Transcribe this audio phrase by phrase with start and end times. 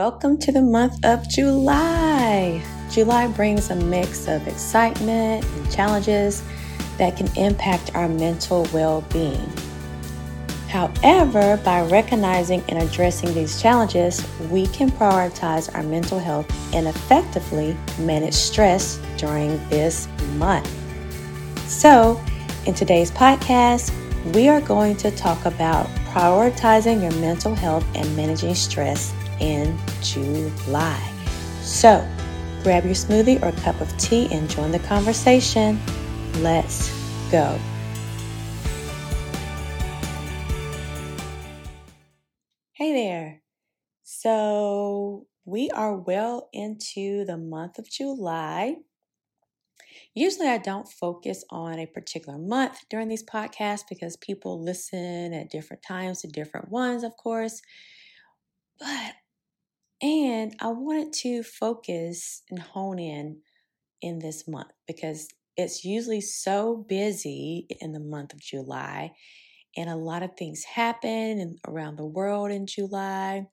[0.00, 2.64] Welcome to the month of July.
[2.90, 6.42] July brings a mix of excitement and challenges
[6.96, 9.46] that can impact our mental well being.
[10.68, 17.76] However, by recognizing and addressing these challenges, we can prioritize our mental health and effectively
[17.98, 20.66] manage stress during this month.
[21.68, 22.18] So,
[22.64, 23.92] in today's podcast,
[24.34, 31.00] we are going to talk about prioritizing your mental health and managing stress in July.
[31.62, 32.06] So,
[32.62, 35.80] grab your smoothie or cup of tea and join the conversation.
[36.38, 36.90] Let's
[37.30, 37.58] go.
[42.72, 43.42] Hey there.
[44.02, 48.76] So, we are well into the month of July.
[50.14, 55.50] Usually, I don't focus on a particular month during these podcasts because people listen at
[55.50, 57.62] different times to different ones, of course.
[58.78, 59.14] But
[60.02, 63.40] and I wanted to focus and hone in
[64.02, 69.12] in this month because it's usually so busy in the month of July
[69.76, 73.46] and a lot of things happen around the world in July.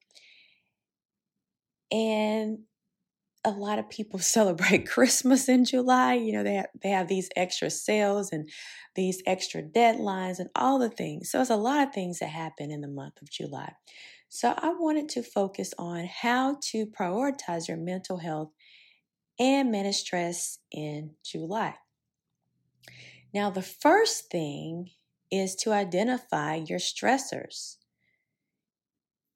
[1.91, 2.59] And
[3.45, 6.15] a lot of people celebrate Christmas in July.
[6.15, 8.49] You know, they have, they have these extra sales and
[8.95, 11.31] these extra deadlines and all the things.
[11.31, 13.73] So it's a lot of things that happen in the month of July.
[14.29, 18.51] So I wanted to focus on how to prioritize your mental health
[19.39, 21.75] and manage stress in July.
[23.33, 24.91] Now, the first thing
[25.31, 27.77] is to identify your stressors.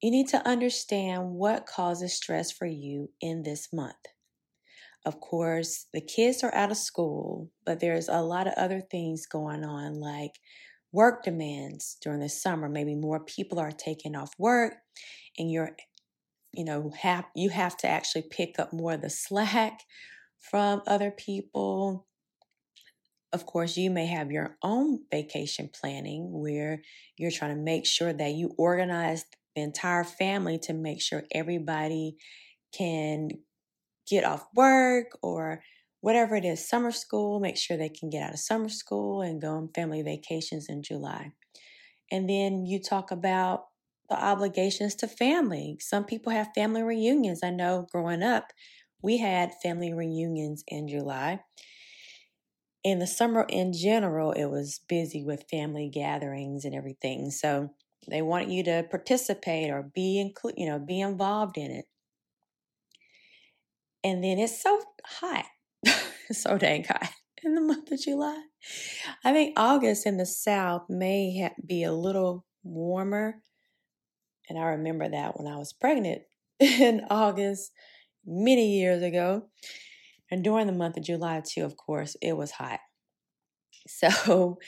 [0.02, 3.94] You need to understand what causes stress for you in this month.
[5.04, 9.26] Of course, the kids are out of school, but there's a lot of other things
[9.26, 10.38] going on, like
[10.92, 12.68] work demands during the summer.
[12.68, 14.74] Maybe more people are taking off work
[15.38, 15.76] and you're,
[16.52, 19.80] you know, have you have to actually pick up more of the slack
[20.38, 22.06] from other people.
[23.32, 26.82] Of course, you may have your own vacation planning where
[27.16, 29.24] you're trying to make sure that you organize
[29.56, 32.16] the entire family to make sure everybody
[32.76, 33.30] can
[34.08, 35.62] get off work or
[36.02, 39.40] whatever it is, summer school, make sure they can get out of summer school and
[39.40, 41.32] go on family vacations in July.
[42.10, 43.66] And then you talk about
[44.10, 45.78] the obligations to family.
[45.80, 47.40] Some people have family reunions.
[47.42, 48.52] I know growing up,
[49.00, 51.40] we had family reunions in July.
[52.82, 57.30] In the summer in general, it was busy with family gatherings and everything.
[57.30, 57.70] So
[58.10, 61.84] they want you to participate or be include, you know, be involved in it.
[64.02, 65.46] And then it's so hot
[66.32, 67.10] so dang hot
[67.44, 68.42] in the month of July.
[69.24, 73.42] I think August in the South may ha- be a little warmer.
[74.48, 76.22] And I remember that when I was pregnant
[76.60, 77.72] in August
[78.24, 79.48] many years ago.
[80.30, 82.80] And during the month of July, too, of course, it was hot.
[83.86, 84.58] So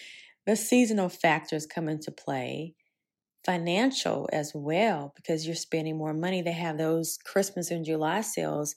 [0.46, 2.74] the seasonal factors come into play.
[3.44, 6.40] Financial as well, because you're spending more money.
[6.40, 8.74] They have those Christmas and July sales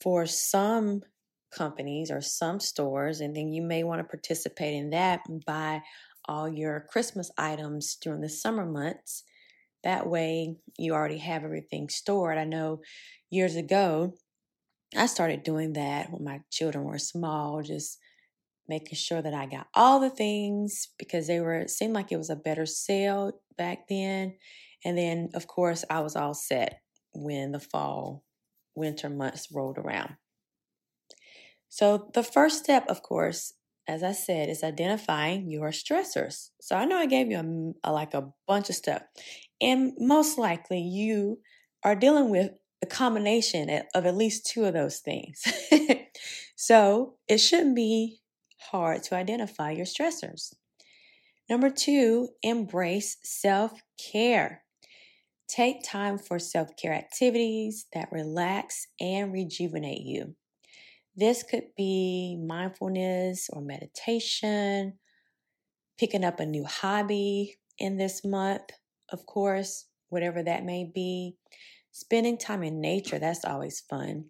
[0.00, 1.02] for some
[1.50, 5.82] companies or some stores, and then you may want to participate in that and buy
[6.26, 9.24] all your Christmas items during the summer months.
[9.84, 12.36] That way, you already have everything stored.
[12.36, 12.80] I know
[13.30, 14.14] years ago,
[14.96, 17.98] I started doing that when my children were small, just
[18.68, 22.18] making sure that I got all the things because they were, it seemed like it
[22.18, 24.36] was a better sale back then.
[24.84, 26.80] And then, of course, I was all set
[27.12, 28.24] when the fall,
[28.74, 30.14] winter months rolled around.
[31.68, 33.52] So, the first step, of course,
[33.86, 36.50] as I said, is identifying your stressors.
[36.60, 39.02] So, I know I gave you a, a, like a bunch of stuff,
[39.60, 41.40] and most likely you
[41.84, 42.50] are dealing with
[42.82, 45.42] a combination of at least two of those things.
[46.56, 48.20] so, it shouldn't be
[48.70, 50.54] hard to identify your stressors.
[51.48, 54.64] Number two, embrace self care.
[55.48, 60.34] Take time for self care activities that relax and rejuvenate you.
[61.18, 65.00] This could be mindfulness or meditation,
[65.98, 68.70] picking up a new hobby in this month,
[69.10, 71.34] of course, whatever that may be.
[71.90, 74.26] Spending time in nature, that's always fun.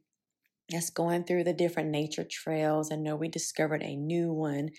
[0.70, 2.90] That's going through the different nature trails.
[2.90, 4.70] I know we discovered a new one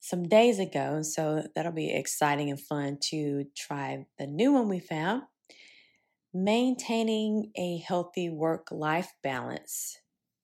[0.00, 4.80] some days ago, so that'll be exciting and fun to try the new one we
[4.80, 5.22] found.
[6.34, 9.96] Maintaining a healthy work life balance.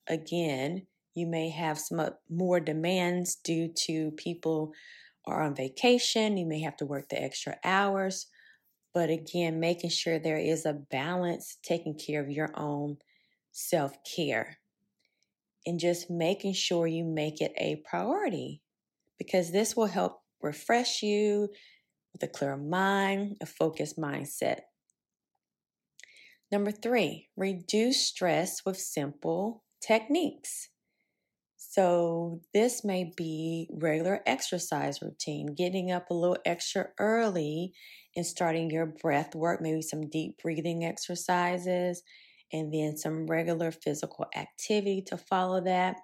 [0.08, 4.72] Again, you may have some more demands due to people
[5.26, 6.36] are on vacation.
[6.36, 8.26] You may have to work the extra hours.
[8.92, 12.98] But again, making sure there is a balance, taking care of your own
[13.52, 14.58] self care,
[15.66, 18.62] and just making sure you make it a priority
[19.18, 21.48] because this will help refresh you
[22.12, 24.60] with a clear mind, a focused mindset.
[26.52, 30.68] Number three, reduce stress with simple techniques.
[31.74, 37.72] So, this may be regular exercise routine, getting up a little extra early
[38.14, 42.04] and starting your breath work, maybe some deep breathing exercises,
[42.52, 45.96] and then some regular physical activity to follow that.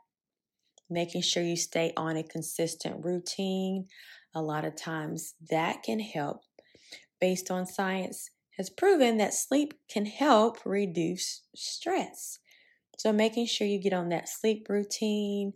[0.90, 3.86] Making sure you stay on a consistent routine.
[4.34, 6.40] A lot of times that can help.
[7.20, 12.39] Based on science, has proven that sleep can help reduce stress.
[13.00, 15.54] So, making sure you get on that sleep routine,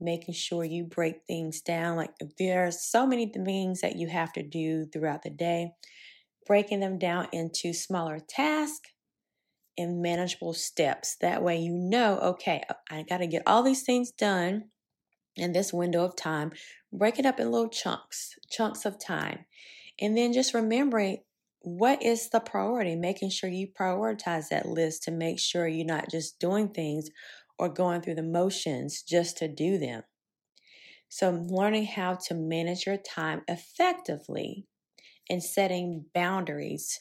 [0.00, 1.94] making sure you break things down.
[1.98, 5.72] Like, there are so many things that you have to do throughout the day,
[6.46, 8.88] breaking them down into smaller tasks
[9.76, 11.18] and manageable steps.
[11.20, 14.70] That way, you know, okay, uh, I got to get all these things done
[15.36, 16.52] in this window of time.
[16.94, 19.44] Break it up in little chunks, chunks of time.
[20.00, 21.18] And then just remembering
[21.66, 26.10] what is the priority, making sure you prioritize that list to make sure you're not
[26.10, 27.10] just doing things
[27.58, 30.04] or going through the motions just to do them.
[31.08, 34.66] So, learning how to manage your time effectively
[35.30, 37.00] and setting boundaries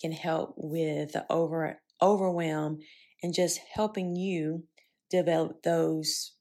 [0.00, 2.80] can help with the over overwhelm
[3.22, 4.68] and just helping you
[5.10, 6.36] develop those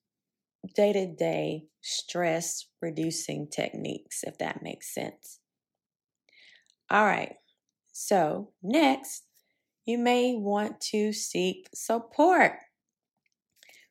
[0.76, 5.40] day to day stress reducing techniques, if that makes sense.
[6.92, 7.38] All right,
[8.08, 9.24] so next,
[9.86, 12.54] you may want to seek support.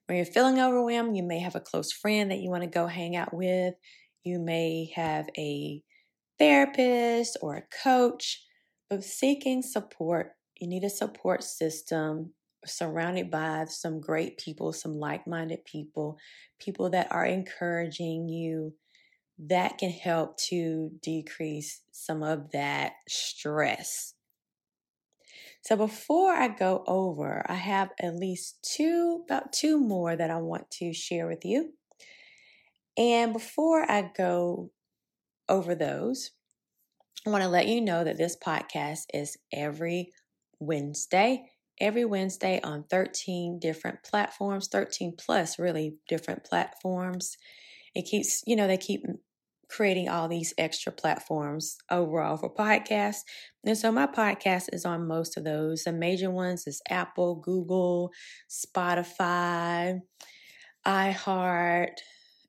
[0.07, 2.87] When you're feeling overwhelmed, you may have a close friend that you want to go
[2.87, 3.75] hang out with.
[4.25, 5.83] You may have a
[6.39, 8.45] therapist or a coach,
[8.89, 12.33] but seeking support you need a support system
[12.67, 16.19] surrounded by some great people, some like minded people,
[16.61, 18.75] people that are encouraging you.
[19.49, 24.15] That can help to decrease some of that stress.
[25.63, 30.39] So, before I go over, I have at least two, about two more that I
[30.39, 31.73] want to share with you.
[32.97, 34.71] And before I go
[35.49, 36.33] over those,
[37.27, 40.13] I want to let you know that this podcast is every
[40.59, 47.37] Wednesday, every Wednesday on 13 different platforms, 13 plus really different platforms.
[47.95, 49.05] It keeps, you know, they keep
[49.71, 53.21] creating all these extra platforms overall for podcasts.
[53.65, 55.85] And so my podcast is on most of those.
[55.85, 58.11] The major ones is Apple, Google,
[58.49, 60.01] Spotify,
[60.87, 61.93] iHeart,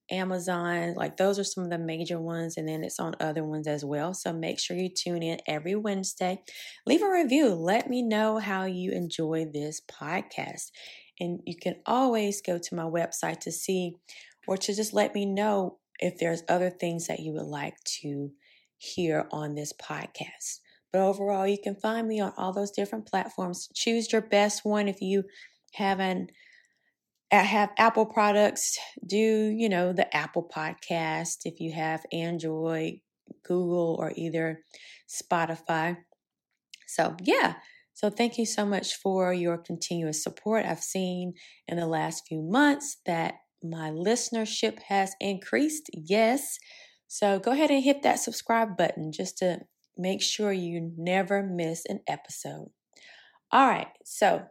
[0.09, 0.93] Amazon.
[0.95, 3.85] Like those are some of the major ones, and then it's on other ones as
[3.85, 4.13] well.
[4.13, 6.41] So make sure you tune in every Wednesday.
[6.85, 7.49] Leave a review.
[7.49, 10.71] Let me know how you enjoy this podcast.
[11.19, 13.95] And you can always go to my website to see
[14.47, 18.31] or to just let me know if there's other things that you would like to
[18.77, 20.59] hear on this podcast.
[20.91, 23.69] But overall, you can find me on all those different platforms.
[23.73, 25.23] Choose your best one if you
[25.73, 26.31] haven't
[27.31, 31.39] uh, have Apple products, do, you know, the Apple podcast.
[31.45, 32.99] If you have Android,
[33.43, 34.63] Google, or either
[35.07, 35.97] Spotify.
[36.87, 37.55] So, yeah.
[37.93, 40.65] So, thank you so much for your continuous support.
[40.65, 41.33] I've seen
[41.67, 45.89] in the last few months that my listenership has increased.
[45.93, 46.57] Yes.
[47.07, 49.59] So, go ahead and hit that subscribe button just to
[49.97, 52.69] make sure you never miss an episode.
[53.51, 53.87] All right.
[54.05, 54.43] So,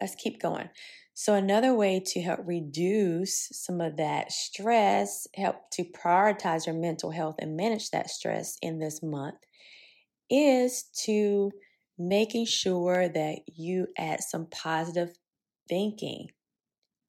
[0.00, 0.70] let's keep going.
[1.14, 7.10] So, another way to help reduce some of that stress, help to prioritize your mental
[7.10, 9.36] health and manage that stress in this month
[10.30, 11.50] is to
[11.98, 15.10] making sure that you add some positive
[15.68, 16.28] thinking.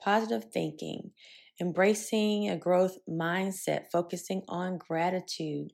[0.04, 1.12] Positive thinking,
[1.60, 5.72] embracing a growth mindset, focusing on gratitude,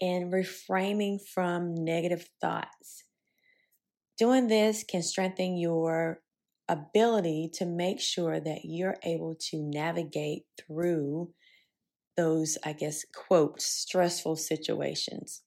[0.00, 3.04] and reframing from negative thoughts.
[4.18, 6.20] Doing this can strengthen your
[6.68, 11.32] ability to make sure that you're able to navigate through
[12.16, 15.42] those, I guess, quote, stressful situations.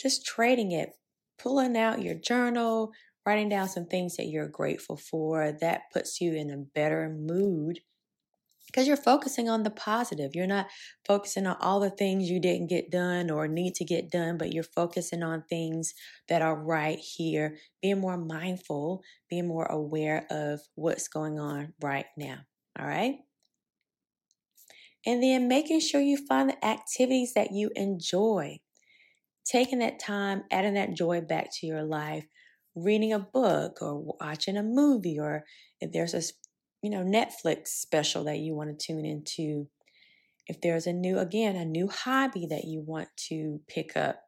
[0.00, 0.90] Just trading it,
[1.38, 2.92] pulling out your journal,
[3.26, 7.80] writing down some things that you're grateful for, that puts you in a better mood
[8.66, 10.34] because you're focusing on the positive.
[10.34, 10.68] You're not
[11.06, 14.52] focusing on all the things you didn't get done or need to get done, but
[14.54, 15.92] you're focusing on things
[16.28, 22.06] that are right here, being more mindful, being more aware of what's going on right
[22.16, 22.38] now.
[22.78, 23.16] All right.
[25.04, 28.60] And then making sure you find the activities that you enjoy.
[29.44, 32.26] taking that time, adding that joy back to your life,
[32.74, 35.44] reading a book or watching a movie, or
[35.80, 36.22] if there's a
[36.82, 39.68] you know Netflix special that you want to tune into,
[40.46, 44.20] if there's a new again a new hobby that you want to pick up,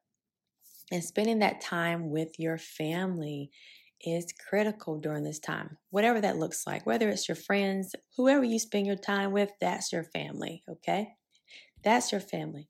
[0.93, 3.51] and spending that time with your family
[4.07, 8.59] is critical during this time, whatever that looks like, whether it's your friends, whoever you
[8.59, 11.09] spend your time with, that's your family, okay?
[11.83, 12.69] That's your family.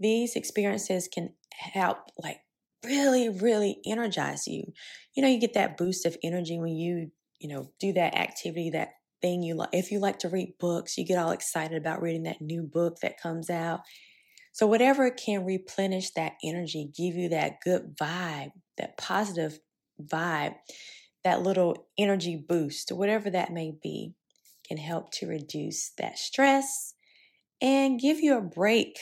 [0.00, 2.40] These experiences can help, like,
[2.84, 4.72] really, really energize you.
[5.14, 8.70] You know, you get that boost of energy when you, you know, do that activity,
[8.70, 9.70] that thing you like.
[9.72, 12.98] If you like to read books, you get all excited about reading that new book
[13.02, 13.80] that comes out.
[14.52, 19.58] So, whatever can replenish that energy, give you that good vibe, that positive
[20.02, 20.54] vibe,
[21.24, 24.14] that little energy boost, whatever that may be,
[24.66, 26.94] can help to reduce that stress
[27.60, 28.98] and give you a break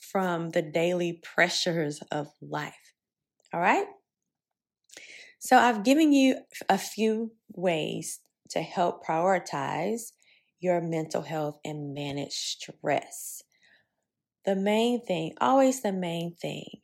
[0.00, 2.83] from the daily pressures of life.
[3.54, 3.86] All right?
[5.38, 8.18] So, I've given you a few ways
[8.50, 10.10] to help prioritize
[10.58, 13.42] your mental health and manage stress.
[14.44, 16.80] The main thing, always the main thing,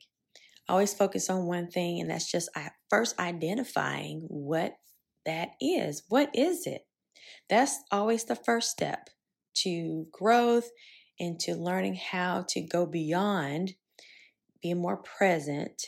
[0.69, 2.49] always focus on one thing, and that's just
[2.89, 4.75] first identifying what
[5.25, 6.03] that is.
[6.07, 6.83] What is it?
[7.49, 9.09] That's always the first step
[9.55, 10.69] to growth
[11.19, 13.73] and to learning how to go beyond
[14.61, 15.83] being more present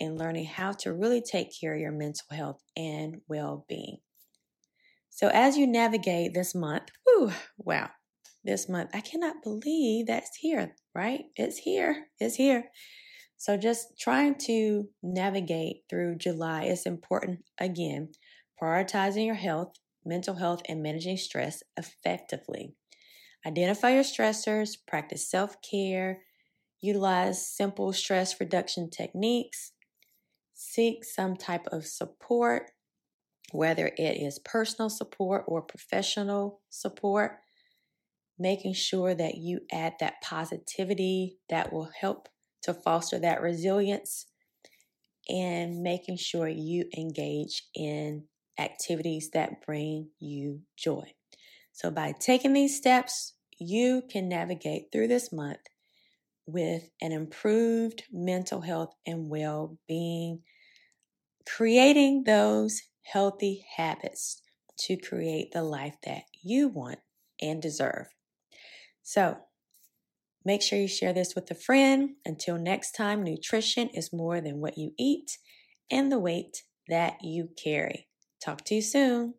[0.00, 3.98] and learning how to really take care of your mental health and well being.
[5.10, 7.90] So, as you navigate this month, whew, wow,
[8.44, 11.24] this month, I cannot believe that's here, right?
[11.36, 12.70] It's here, it's here.
[13.36, 17.40] So, just trying to navigate through July is important.
[17.58, 18.12] Again,
[18.62, 22.74] prioritizing your health, mental health, and managing stress effectively.
[23.46, 26.22] Identify your stressors, practice self care,
[26.80, 29.72] utilize simple stress reduction techniques,
[30.60, 32.70] seek some type of support,
[33.50, 37.38] whether it is personal support or professional support,
[38.38, 42.28] making sure that you add that positivity that will help
[42.62, 44.26] to foster that resilience
[45.30, 48.24] and making sure you engage in
[48.58, 51.10] activities that bring you joy.
[51.72, 55.60] So, by taking these steps, you can navigate through this month
[56.52, 60.40] with an improved mental health and well being,
[61.46, 64.42] creating those healthy habits
[64.78, 67.00] to create the life that you want
[67.40, 68.06] and deserve.
[69.02, 69.38] So,
[70.44, 72.16] Make sure you share this with a friend.
[72.24, 75.38] Until next time, nutrition is more than what you eat
[75.90, 78.08] and the weight that you carry.
[78.42, 79.34] Talk to you soon.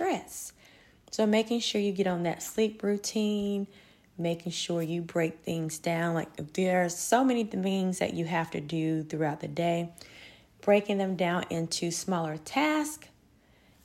[0.00, 0.54] Stress.
[1.10, 3.66] So, making sure you get on that sleep routine,
[4.16, 6.14] making sure you break things down.
[6.14, 9.90] Like, there are so many things that you have to do throughout the day,
[10.62, 13.08] breaking them down into smaller tasks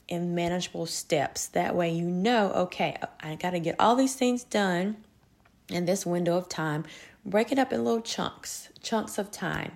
[0.07, 1.47] and manageable steps.
[1.47, 4.95] That way, you know, okay, uh, I got to get all these things done
[5.67, 6.85] in this window of time.
[7.25, 9.73] Break it up in little chunks, chunks of time.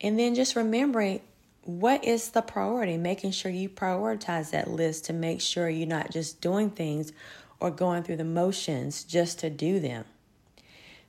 [0.00, 1.20] And then just remembering
[1.64, 6.10] what is the priority, making sure you prioritize that list to make sure you're not
[6.10, 7.12] just doing things
[7.60, 10.04] or going through the motions just to do them.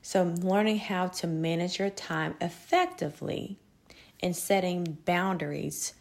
[0.01, 3.57] So, learning how to manage your time effectively
[4.21, 5.93] and setting boundaries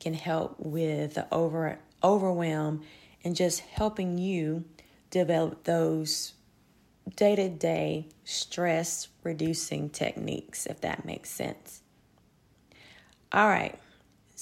[0.00, 2.82] can help with the over overwhelm
[3.22, 4.64] and just helping you
[5.10, 6.32] develop those
[7.16, 11.82] day to day stress reducing techniques, if that makes sense.
[13.32, 13.78] All right,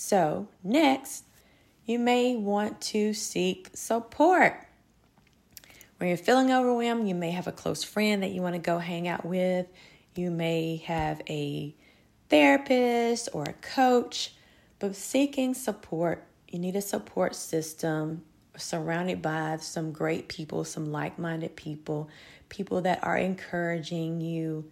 [0.00, 1.24] so next,
[1.84, 4.64] you may want to seek support.
[5.96, 8.78] When you're feeling overwhelmed, you may have a close friend that you want to go
[8.78, 9.66] hang out with.
[10.14, 11.74] You may have a
[12.28, 14.34] therapist or a coach,
[14.78, 18.22] but seeking support, you need a support system
[18.56, 22.08] surrounded by some great people, some like minded people,
[22.48, 24.70] people that are encouraging you.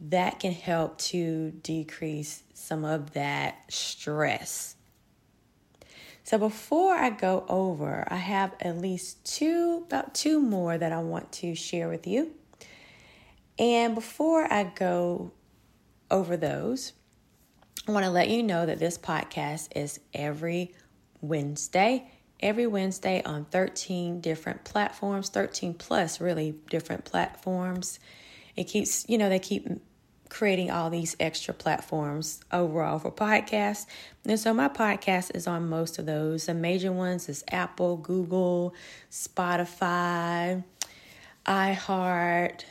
[0.00, 4.76] That can help to decrease some of that stress.
[6.22, 10.98] So before I go over, I have at least two, about two more that I
[10.98, 12.32] want to share with you.
[13.58, 15.32] And before I go
[16.10, 16.92] over those,
[17.88, 20.74] I want to let you know that this podcast is every
[21.22, 27.98] Wednesday, every Wednesday on 13 different platforms, 13 plus really different platforms.
[28.54, 29.66] It keeps, you know, they keep
[30.28, 33.86] creating all these extra platforms overall for podcasts.
[34.24, 36.46] And so my podcast is on most of those.
[36.46, 38.74] The major ones is Apple, Google,
[39.10, 40.62] Spotify,
[41.46, 42.64] iHeart,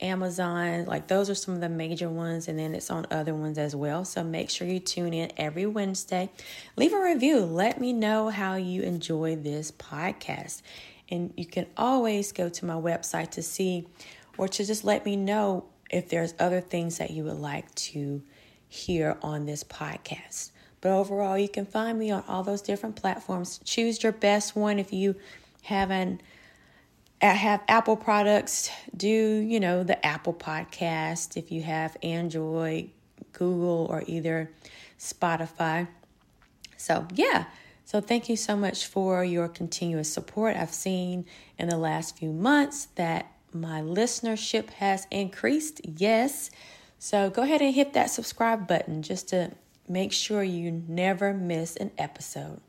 [0.00, 3.58] Amazon, like those are some of the major ones, and then it's on other ones
[3.58, 4.04] as well.
[4.04, 6.30] So make sure you tune in every Wednesday.
[6.76, 7.40] Leave a review.
[7.40, 10.62] Let me know how you enjoy this podcast.
[11.10, 13.88] And you can always go to my website to see
[14.36, 18.22] or to just let me know if there's other things that you would like to
[18.68, 20.50] hear on this podcast.
[20.80, 23.60] But overall, you can find me on all those different platforms.
[23.64, 25.16] Choose your best one if you
[25.62, 26.22] haven't
[27.20, 31.36] uh, have Apple products, do, you know, the Apple podcast.
[31.36, 32.90] If you have Android,
[33.32, 34.52] Google, or either
[34.98, 35.88] Spotify.
[36.76, 37.46] So, yeah.
[37.84, 40.56] So, thank you so much for your continuous support.
[40.56, 41.24] I've seen
[41.58, 45.80] in the last few months that my listenership has increased.
[45.84, 46.50] Yes.
[46.98, 49.52] So, go ahead and hit that subscribe button just to
[49.88, 52.60] make sure you never miss an episode.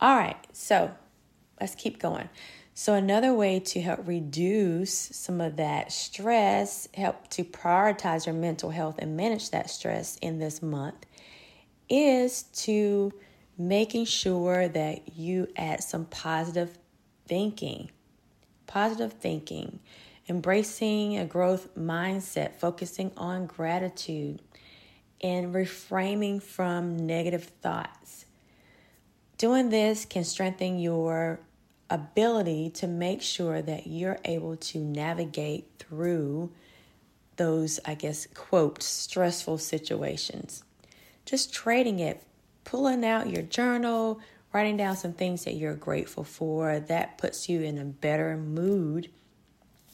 [0.00, 0.36] All right.
[0.52, 0.92] So,
[1.60, 2.28] let's keep going.
[2.74, 8.68] So, another way to help reduce some of that stress, help to prioritize your mental
[8.68, 11.06] health and manage that stress in this month,
[11.88, 13.12] is to
[13.56, 16.76] making sure that you add some positive
[17.26, 17.90] thinking.
[18.66, 19.80] Positive thinking,
[20.28, 24.42] embracing a growth mindset, focusing on gratitude,
[25.20, 28.26] and reframing from negative thoughts.
[29.38, 31.40] Doing this can strengthen your
[31.90, 36.50] ability to make sure that you're able to navigate through
[37.36, 40.64] those, I guess, quote, stressful situations.
[41.24, 42.22] Just trading it,
[42.64, 44.20] pulling out your journal,
[44.52, 49.10] writing down some things that you're grateful for, that puts you in a better mood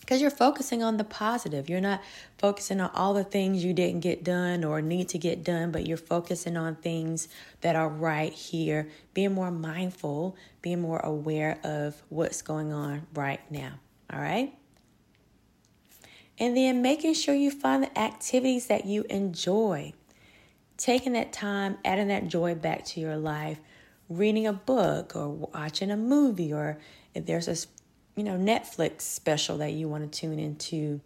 [0.02, 1.70] because you're focusing on the positive.
[1.70, 2.02] You're not
[2.36, 5.86] focusing on all the things you didn't get done or need to get done, but
[5.86, 7.28] you're focusing on things
[7.60, 13.40] that are right here, being more mindful, being more aware of what's going on right
[13.50, 13.74] now.
[14.12, 14.52] All right?
[16.36, 19.92] And then making sure you find the activities that you enjoy.
[20.76, 23.60] Taking that time, adding that joy back to your life,
[24.08, 26.78] reading a book or watching a movie, or
[27.14, 27.56] if there's a
[28.16, 31.00] you know, Netflix special that you want to tune into.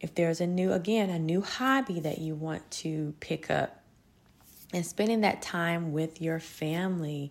[0.00, 3.82] If there's a new, again, a new hobby that you want to pick up,
[4.72, 7.30] and spending that time with your family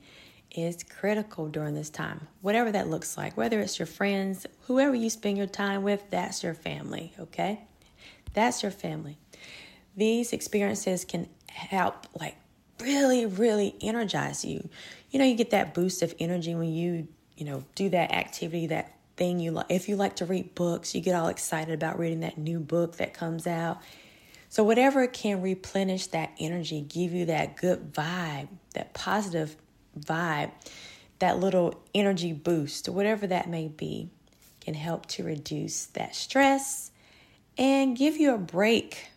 [0.56, 5.10] is critical during this time, whatever that looks like, whether it's your friends, whoever you
[5.10, 7.62] spend your time with, that's your family, okay?
[8.34, 9.18] That's your family.
[9.96, 12.36] These experiences can help, like,
[12.82, 14.70] really, really energize you.
[15.10, 17.08] You know, you get that boost of energy when you
[17.42, 19.66] you know, do that activity, that thing you like.
[19.68, 22.98] If you like to read books, you get all excited about reading that new book
[22.98, 23.82] that comes out.
[24.48, 29.56] So, whatever can replenish that energy, give you that good vibe, that positive
[30.00, 30.52] vibe,
[31.18, 34.12] that little energy boost, whatever that may be,
[34.60, 36.92] can help to reduce that stress
[37.58, 39.08] and give you a break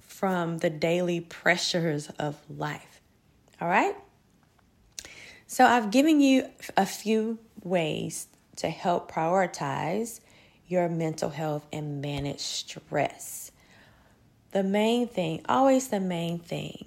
[0.00, 2.87] from the daily pressures of life.
[3.60, 3.96] All right?
[5.46, 10.20] So, I've given you a few ways to help prioritize
[10.66, 13.50] your mental health and manage stress.
[14.50, 16.86] The main thing, always the main thing,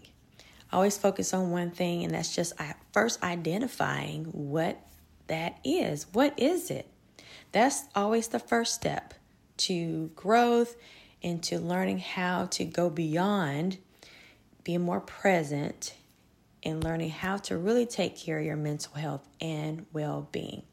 [0.72, 2.54] always focus on one thing, and that's just
[2.94, 4.80] first identifying what
[5.28, 6.06] that is.
[6.14, 6.88] What is it?
[7.52, 9.14] That's always the first step
[9.58, 10.76] to growth
[11.24, 13.78] and to learning how to go beyond
[14.64, 15.94] being more present
[16.64, 20.64] and learning how to really take care of your mental health and well being.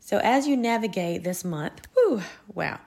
[0.00, 2.22] So, as you navigate this month, whew,
[2.54, 2.78] wow,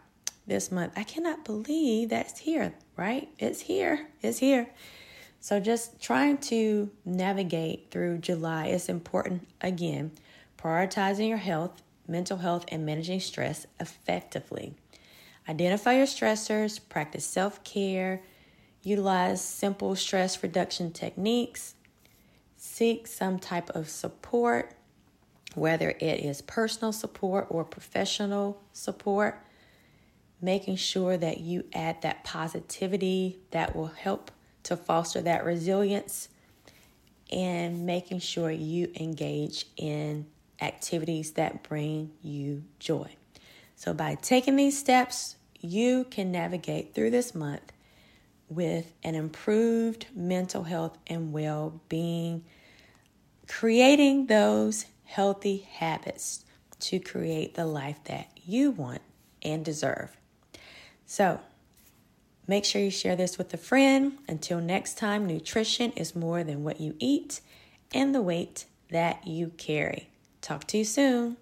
[0.47, 3.27] this month, I cannot believe that's here, right?
[3.37, 4.69] It's here, it's here.
[5.41, 9.47] So, just trying to navigate through July is important.
[9.59, 10.11] Again,
[10.57, 14.73] prioritizing your health, mental health, and managing stress effectively.
[15.47, 18.21] Identify your stressors, practice self care,
[18.83, 21.75] utilize simple stress reduction techniques,
[22.59, 24.73] seek some type of support,
[25.55, 29.41] whether it is personal support or professional support,
[30.41, 34.29] making sure that you add that positivity that will help
[34.63, 36.27] to foster that resilience,
[37.31, 40.25] and making sure you engage in
[40.61, 43.09] activities that bring you joy.
[43.77, 47.71] So, by taking these steps, you can navigate through this month
[48.49, 52.43] with an improved mental health and well being,
[53.47, 56.43] creating those healthy habits
[56.79, 59.01] to create the life that you want
[59.41, 60.15] and deserve.
[61.05, 61.39] So,
[62.47, 64.17] make sure you share this with a friend.
[64.27, 67.41] Until next time, nutrition is more than what you eat
[67.93, 70.09] and the weight that you carry.
[70.41, 71.37] Talk to you soon.